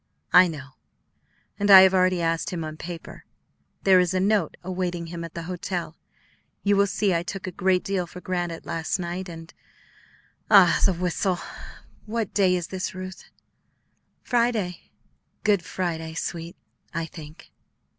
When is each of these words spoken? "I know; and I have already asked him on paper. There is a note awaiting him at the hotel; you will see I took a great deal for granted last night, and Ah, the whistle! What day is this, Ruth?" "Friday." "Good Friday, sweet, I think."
"I 0.33 0.47
know; 0.47 0.69
and 1.59 1.69
I 1.69 1.81
have 1.81 1.93
already 1.93 2.23
asked 2.23 2.49
him 2.49 2.63
on 2.63 2.75
paper. 2.75 3.23
There 3.83 3.99
is 3.99 4.15
a 4.15 4.19
note 4.19 4.57
awaiting 4.63 5.05
him 5.13 5.23
at 5.23 5.35
the 5.35 5.43
hotel; 5.43 5.95
you 6.63 6.75
will 6.75 6.87
see 6.87 7.13
I 7.13 7.21
took 7.21 7.45
a 7.45 7.51
great 7.51 7.83
deal 7.83 8.07
for 8.07 8.19
granted 8.19 8.65
last 8.65 8.97
night, 8.97 9.29
and 9.29 9.53
Ah, 10.49 10.81
the 10.83 10.93
whistle! 10.95 11.37
What 12.07 12.33
day 12.33 12.55
is 12.55 12.69
this, 12.69 12.95
Ruth?" 12.95 13.25
"Friday." 14.23 14.89
"Good 15.43 15.61
Friday, 15.63 16.15
sweet, 16.15 16.55
I 16.95 17.05
think." 17.05 17.51